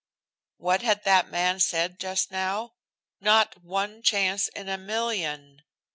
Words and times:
What 0.57 0.81
had 0.81 1.03
that 1.03 1.29
man 1.29 1.59
said 1.59 1.99
just 1.99 2.31
now? 2.31 2.73
Not 3.19 3.61
one 3.63 4.01
chance 4.01 4.47
in 4.47 4.67
a 4.67 4.75
million! 4.75 5.61